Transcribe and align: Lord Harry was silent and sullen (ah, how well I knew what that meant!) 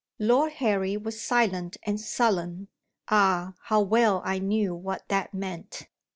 Lord 0.17 0.53
Harry 0.53 0.97
was 0.97 1.21
silent 1.21 1.77
and 1.83 2.01
sullen 2.01 2.69
(ah, 3.09 3.53
how 3.65 3.81
well 3.81 4.23
I 4.25 4.39
knew 4.39 4.73
what 4.73 5.07
that 5.09 5.31
meant!) 5.31 5.85